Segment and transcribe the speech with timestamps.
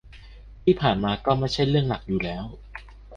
[0.63, 2.43] ที่ผ่านมาก็ไม่ใช่เรื่องหลักอยู่แล้ว